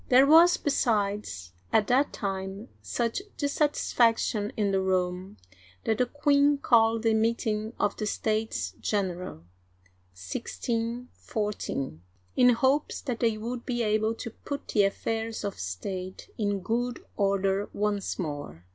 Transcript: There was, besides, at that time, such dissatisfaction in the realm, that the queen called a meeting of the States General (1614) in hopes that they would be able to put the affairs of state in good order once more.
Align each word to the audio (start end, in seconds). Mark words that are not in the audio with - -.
There 0.09 0.25
was, 0.25 0.57
besides, 0.57 1.53
at 1.71 1.85
that 1.85 2.11
time, 2.11 2.69
such 2.81 3.21
dissatisfaction 3.37 4.51
in 4.57 4.71
the 4.71 4.81
realm, 4.81 5.37
that 5.83 5.99
the 5.99 6.07
queen 6.07 6.57
called 6.57 7.05
a 7.05 7.13
meeting 7.13 7.73
of 7.79 7.95
the 7.97 8.07
States 8.07 8.71
General 8.79 9.43
(1614) 10.17 12.01
in 12.35 12.49
hopes 12.49 13.01
that 13.01 13.19
they 13.19 13.37
would 13.37 13.63
be 13.63 13.83
able 13.83 14.15
to 14.15 14.31
put 14.31 14.69
the 14.69 14.85
affairs 14.85 15.43
of 15.43 15.59
state 15.59 16.29
in 16.35 16.61
good 16.61 17.05
order 17.15 17.69
once 17.71 18.17
more. 18.17 18.65